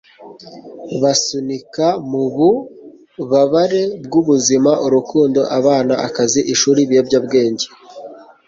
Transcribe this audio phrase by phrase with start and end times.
[1.01, 7.65] basunika mububabare bwubuzima, urukundo, abana, akazi, ishuri, ibiyobyabwenge